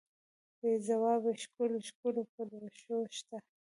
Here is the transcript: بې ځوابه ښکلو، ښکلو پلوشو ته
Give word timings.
بې 0.59 0.71
ځوابه 0.87 1.31
ښکلو، 1.41 1.77
ښکلو 1.87 2.21
پلوشو 2.31 2.99
ته 3.27 3.37